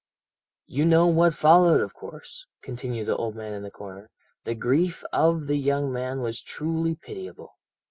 "You 0.65 0.83
know 0.85 1.05
what 1.05 1.35
followed, 1.35 1.79
of 1.79 1.93
course," 1.93 2.47
continued 2.63 3.05
the 3.05 3.17
man 3.35 3.53
in 3.53 3.61
the 3.61 3.69
corner, 3.69 4.09
"the 4.45 4.55
grief 4.55 5.03
of 5.13 5.45
the 5.45 5.57
young 5.57 5.93
man 5.93 6.21
was 6.21 6.41
truly 6.41 6.95
pitiable. 6.95 7.53